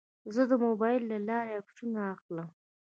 زه 0.33 0.41
د 0.49 0.51
موبایل 0.65 1.01
له 1.11 1.17
لارې 1.27 1.57
عکسونه 1.59 1.99
اخلم. 2.13 2.49